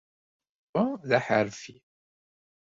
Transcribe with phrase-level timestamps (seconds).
[0.75, 1.77] Yuba d aḥerfi.